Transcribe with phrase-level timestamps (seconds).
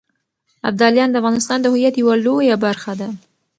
[0.69, 3.07] ابداليان د افغانستان د هویت يوه لويه برخه ده.